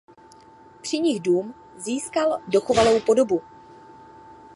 Při 0.81 0.99
nich 0.99 1.19
dům 1.21 1.53
získal 1.77 2.41
dochovanou 2.47 2.99
podobu. 2.99 3.41